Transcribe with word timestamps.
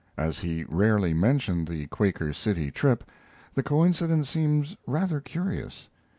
As 0.17 0.39
he 0.39 0.65
rarely 0.67 1.13
mentioned 1.13 1.67
the 1.67 1.85
Quaker 1.85 2.33
City 2.33 2.71
trip, 2.71 3.03
the 3.53 3.61
coincidence 3.61 4.31
seems 4.31 4.75
rather 4.87 5.21
curious. 5.21 5.89